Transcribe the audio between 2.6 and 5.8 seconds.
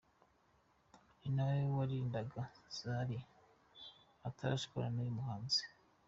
Zari atarashwana n’uyu muhanzi.